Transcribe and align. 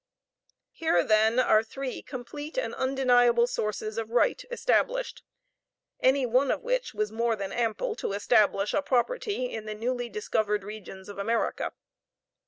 Here 0.71 1.03
then 1.03 1.37
are 1.39 1.61
three 1.61 2.01
complete 2.01 2.57
and 2.57 2.73
undeniable 2.73 3.45
sources 3.45 3.99
of 3.99 4.09
right 4.09 4.43
established, 4.49 5.21
any 5.99 6.25
one 6.25 6.49
of 6.49 6.63
which 6.63 6.95
was 6.95 7.11
more 7.11 7.35
than 7.35 7.51
ample 7.51 7.95
to 7.97 8.13
establish 8.13 8.73
a 8.73 8.81
property 8.81 9.53
in 9.53 9.65
the 9.65 9.75
newly 9.75 10.09
discovered 10.09 10.63
regions 10.63 11.07
of 11.07 11.19
America. 11.19 11.71